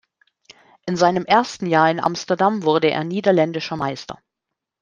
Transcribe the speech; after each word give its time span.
In 0.87 0.97
seinem 0.97 1.25
ersten 1.25 1.67
Jahr 1.67 1.91
in 1.91 1.99
Amsterdam 1.99 2.63
wurde 2.63 2.89
er 2.89 3.03
niederländischer 3.03 3.75
Meister. 3.75 4.17